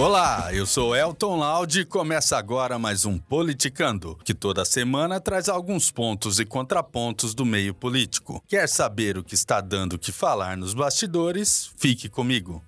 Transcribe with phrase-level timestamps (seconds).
[0.00, 5.46] Olá, eu sou Elton Laude e começa agora mais um Politicando, que toda semana traz
[5.46, 8.42] alguns pontos e contrapontos do meio político.
[8.48, 11.70] Quer saber o que está dando que falar nos bastidores?
[11.76, 12.64] Fique comigo.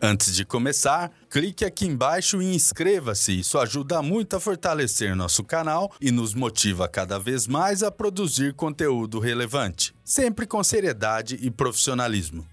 [0.00, 3.40] Antes de começar, clique aqui embaixo e inscreva-se.
[3.40, 8.54] Isso ajuda muito a fortalecer nosso canal e nos motiva cada vez mais a produzir
[8.54, 12.46] conteúdo relevante, sempre com seriedade e profissionalismo.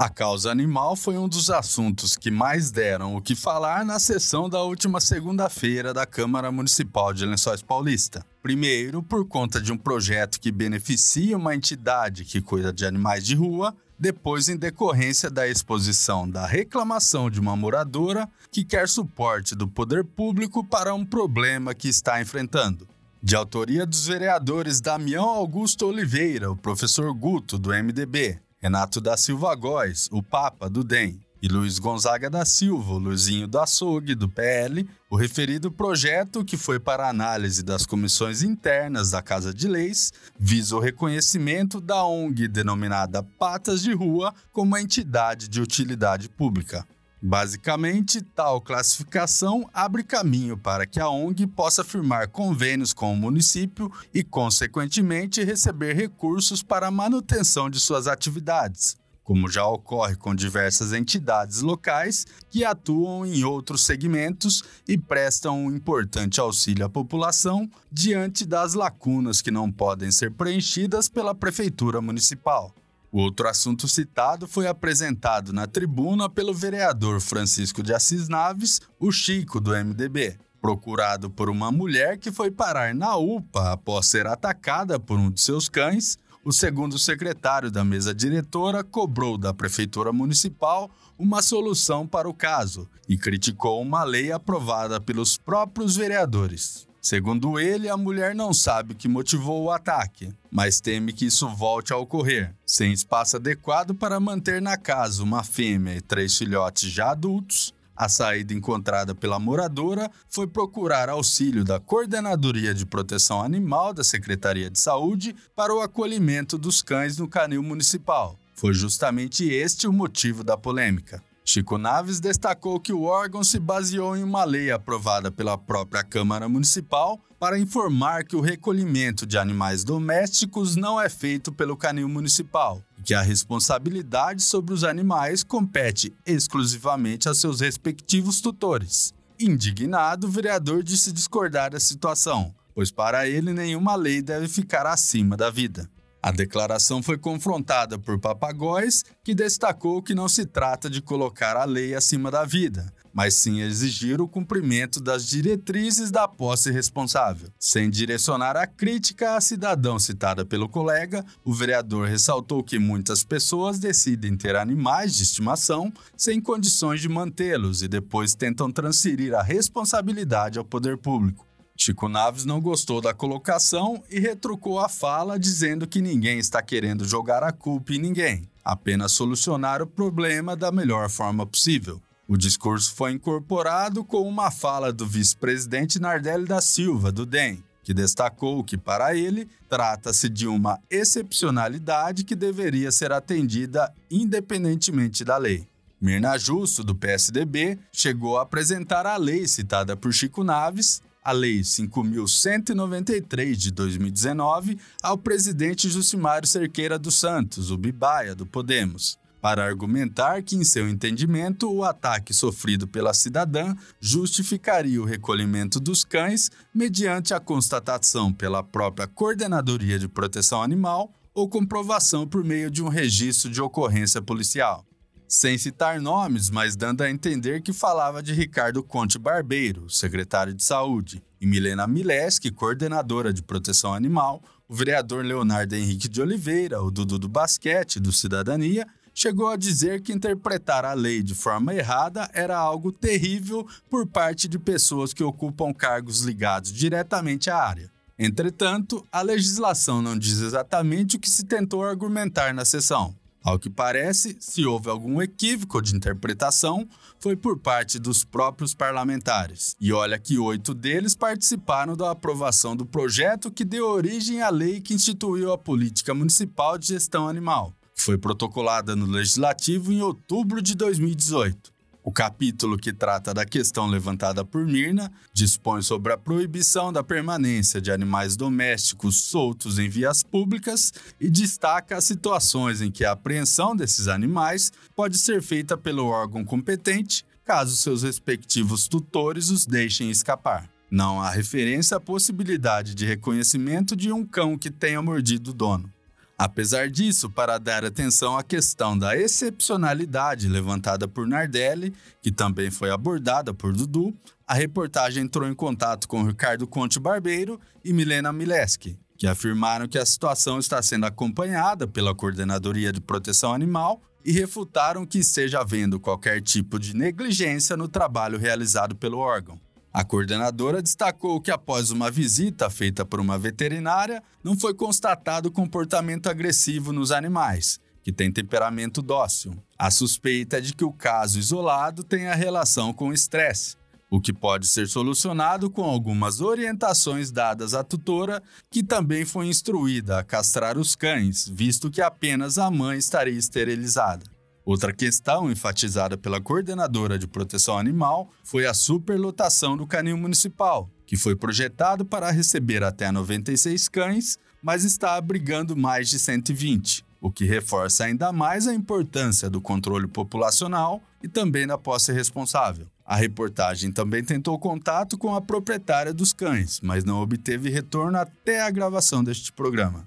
[0.00, 4.48] A causa animal foi um dos assuntos que mais deram o que falar na sessão
[4.48, 8.24] da última segunda-feira da Câmara Municipal de Lençóis Paulista.
[8.42, 13.34] Primeiro, por conta de um projeto que beneficia uma entidade que cuida de animais de
[13.34, 19.68] rua, depois, em decorrência da exposição da reclamação de uma moradora que quer suporte do
[19.68, 22.88] poder público para um problema que está enfrentando.
[23.22, 29.54] De autoria dos vereadores Damião Augusto Oliveira, o professor Guto, do MDB, Renato da Silva
[29.54, 34.28] Góes, o Papa do DEM, e Luiz Gonzaga da Silva, o Luizinho do Açougue, do
[34.28, 40.12] PL, o referido projeto, que foi para análise das comissões internas da Casa de Leis,
[40.38, 46.86] visa o reconhecimento da ONG denominada Patas de Rua como entidade de utilidade pública.
[47.22, 53.92] Basicamente, tal classificação abre caminho para que a ONG possa firmar convênios com o município
[54.14, 60.94] e, consequentemente, receber recursos para a manutenção de suas atividades, como já ocorre com diversas
[60.94, 68.46] entidades locais que atuam em outros segmentos e prestam um importante auxílio à população diante
[68.46, 72.74] das lacunas que não podem ser preenchidas pela Prefeitura Municipal.
[73.12, 79.10] O outro assunto citado foi apresentado na tribuna pelo vereador Francisco de Assis Naves, o
[79.10, 85.00] Chico do MDB, procurado por uma mulher que foi parar na UPA após ser atacada
[85.00, 86.16] por um de seus cães.
[86.44, 92.88] O segundo secretário da mesa diretora cobrou da prefeitura municipal uma solução para o caso
[93.08, 96.89] e criticou uma lei aprovada pelos próprios vereadores.
[97.00, 101.48] Segundo ele, a mulher não sabe o que motivou o ataque, mas teme que isso
[101.48, 102.54] volte a ocorrer.
[102.66, 108.08] Sem espaço adequado para manter na casa uma fêmea e três filhotes já adultos, a
[108.08, 114.80] saída encontrada pela moradora foi procurar auxílio da Coordenadoria de Proteção Animal da Secretaria de
[114.80, 118.38] Saúde para o acolhimento dos cães no canil municipal.
[118.54, 121.22] Foi justamente este o motivo da polêmica.
[121.52, 126.48] Chico Naves destacou que o órgão se baseou em uma lei aprovada pela própria Câmara
[126.48, 132.80] Municipal para informar que o recolhimento de animais domésticos não é feito pelo canil municipal
[132.96, 139.12] e que a responsabilidade sobre os animais compete exclusivamente a seus respectivos tutores.
[139.36, 145.36] Indignado, o vereador disse discordar da situação, pois para ele nenhuma lei deve ficar acima
[145.36, 145.90] da vida.
[146.22, 151.64] A declaração foi confrontada por Papagóis, que destacou que não se trata de colocar a
[151.64, 157.48] lei acima da vida, mas sim exigir o cumprimento das diretrizes da posse responsável.
[157.58, 163.78] Sem direcionar a crítica à cidadão citada pelo colega, o vereador ressaltou que muitas pessoas
[163.78, 170.58] decidem ter animais de estimação sem condições de mantê-los e depois tentam transferir a responsabilidade
[170.58, 171.49] ao poder público.
[171.82, 177.06] Chico Naves não gostou da colocação e retrucou a fala, dizendo que ninguém está querendo
[177.06, 181.98] jogar a culpa em ninguém, apenas solucionar o problema da melhor forma possível.
[182.28, 187.94] O discurso foi incorporado com uma fala do vice-presidente Nardelli da Silva, do DEM, que
[187.94, 195.66] destacou que, para ele, trata-se de uma excepcionalidade que deveria ser atendida independentemente da lei.
[195.98, 201.60] Mirna Justo, do PSDB, chegou a apresentar a lei citada por Chico Naves a Lei
[201.60, 210.42] 5.193 de 2019 ao presidente Jucimário Cerqueira dos Santos, o Bibaia, do Podemos, para argumentar
[210.42, 217.34] que, em seu entendimento, o ataque sofrido pela cidadã justificaria o recolhimento dos cães mediante
[217.34, 223.50] a constatação pela própria Coordenadoria de Proteção Animal ou comprovação por meio de um registro
[223.50, 224.84] de ocorrência policial
[225.30, 230.64] sem citar nomes, mas dando a entender que falava de Ricardo Conte Barbeiro, secretário de
[230.64, 236.90] Saúde, e Milena Mileski, coordenadora de proteção animal, o vereador Leonardo Henrique de Oliveira, o
[236.90, 238.84] Dudu do Basquete, do Cidadania,
[239.14, 244.48] chegou a dizer que interpretar a lei de forma errada era algo terrível por parte
[244.48, 247.88] de pessoas que ocupam cargos ligados diretamente à área.
[248.18, 253.14] Entretanto, a legislação não diz exatamente o que se tentou argumentar na sessão.
[253.42, 256.86] Ao que parece, se houve algum equívoco de interpretação,
[257.18, 259.74] foi por parte dos próprios parlamentares.
[259.80, 264.80] E olha que oito deles participaram da aprovação do projeto que deu origem à lei
[264.80, 270.60] que instituiu a Política Municipal de Gestão Animal, que foi protocolada no Legislativo em outubro
[270.60, 271.79] de 2018.
[272.02, 277.78] O capítulo que trata da questão levantada por Mirna dispõe sobre a proibição da permanência
[277.78, 283.76] de animais domésticos soltos em vias públicas e destaca as situações em que a apreensão
[283.76, 290.70] desses animais pode ser feita pelo órgão competente, caso seus respectivos tutores os deixem escapar.
[290.90, 295.92] Não há referência à possibilidade de reconhecimento de um cão que tenha mordido o dono.
[296.42, 301.92] Apesar disso, para dar atenção à questão da excepcionalidade levantada por Nardelli,
[302.22, 304.16] que também foi abordada por Dudu,
[304.46, 309.98] a reportagem entrou em contato com Ricardo Conte Barbeiro e Milena Mileski, que afirmaram que
[309.98, 316.00] a situação está sendo acompanhada pela Coordenadoria de Proteção Animal e refutaram que esteja havendo
[316.00, 319.60] qualquer tipo de negligência no trabalho realizado pelo órgão.
[319.92, 326.28] A coordenadora destacou que, após uma visita feita por uma veterinária, não foi constatado comportamento
[326.28, 329.52] agressivo nos animais, que têm temperamento dócil.
[329.76, 333.76] A suspeita é de que o caso isolado tenha relação com estresse,
[334.08, 338.40] o que pode ser solucionado com algumas orientações dadas à tutora,
[338.70, 344.24] que também foi instruída a castrar os cães, visto que apenas a mãe estaria esterilizada.
[344.64, 351.16] Outra questão enfatizada pela coordenadora de proteção animal foi a superlotação do canil municipal, que
[351.16, 357.44] foi projetado para receber até 96 cães, mas está abrigando mais de 120, o que
[357.44, 362.86] reforça ainda mais a importância do controle populacional e também da posse responsável.
[363.04, 368.62] A reportagem também tentou contato com a proprietária dos cães, mas não obteve retorno até
[368.62, 370.06] a gravação deste programa.